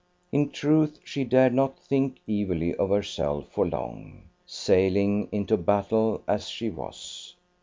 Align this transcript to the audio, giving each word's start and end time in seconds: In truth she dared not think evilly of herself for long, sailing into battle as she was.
In 0.31 0.49
truth 0.49 0.99
she 1.03 1.23
dared 1.23 1.53
not 1.53 1.77
think 1.77 2.21
evilly 2.27 2.73
of 2.73 2.89
herself 2.89 3.47
for 3.49 3.67
long, 3.69 4.23
sailing 4.47 5.29
into 5.31 5.57
battle 5.57 6.23
as 6.27 6.49
she 6.49 6.71
was. 6.71 7.35